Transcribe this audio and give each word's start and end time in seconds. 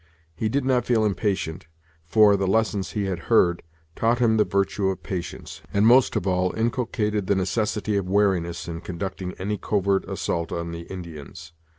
He 0.35 0.49
did 0.49 0.65
not 0.65 0.83
feel 0.87 1.05
impatient, 1.05 1.67
for 2.05 2.35
the 2.35 2.47
lessons 2.47 2.93
he 2.93 3.03
had 3.05 3.19
heard 3.29 3.61
taught 3.95 4.17
him 4.17 4.37
the 4.37 4.43
virtue 4.43 4.87
of 4.87 5.03
patience, 5.03 5.61
and, 5.71 5.85
most 5.85 6.15
of 6.15 6.25
all, 6.25 6.55
inculcated 6.57 7.27
the 7.27 7.35
necessity 7.35 7.97
of 7.97 8.09
wariness 8.09 8.67
in 8.67 8.81
conducting 8.81 9.33
any 9.33 9.59
covert 9.59 10.09
assault 10.09 10.51
on 10.51 10.71
the 10.71 10.87
Indians. 10.91 11.53